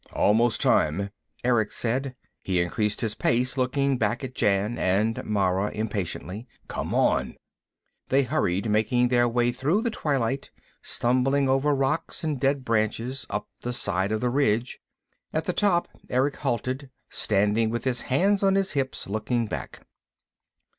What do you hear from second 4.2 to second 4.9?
at Jan